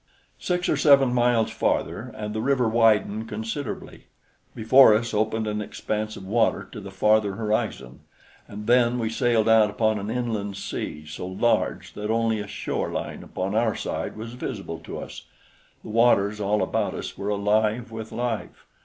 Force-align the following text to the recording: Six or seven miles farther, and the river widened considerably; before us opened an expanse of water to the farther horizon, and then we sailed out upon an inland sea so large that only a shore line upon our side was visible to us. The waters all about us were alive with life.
Six 0.39 0.67
or 0.67 0.77
seven 0.77 1.13
miles 1.13 1.51
farther, 1.51 2.11
and 2.17 2.33
the 2.33 2.41
river 2.41 2.67
widened 2.67 3.29
considerably; 3.29 4.07
before 4.55 4.95
us 4.95 5.13
opened 5.13 5.45
an 5.45 5.61
expanse 5.61 6.17
of 6.17 6.25
water 6.25 6.67
to 6.71 6.81
the 6.81 6.89
farther 6.89 7.33
horizon, 7.35 7.99
and 8.47 8.65
then 8.65 8.97
we 8.97 9.11
sailed 9.11 9.47
out 9.47 9.69
upon 9.69 9.99
an 9.99 10.09
inland 10.09 10.57
sea 10.57 11.05
so 11.05 11.27
large 11.27 11.93
that 11.93 12.09
only 12.09 12.39
a 12.39 12.47
shore 12.47 12.89
line 12.89 13.21
upon 13.21 13.53
our 13.53 13.75
side 13.75 14.17
was 14.17 14.33
visible 14.33 14.79
to 14.79 14.97
us. 14.97 15.27
The 15.83 15.89
waters 15.89 16.41
all 16.41 16.63
about 16.63 16.95
us 16.95 17.15
were 17.15 17.29
alive 17.29 17.91
with 17.91 18.11
life. 18.11 18.65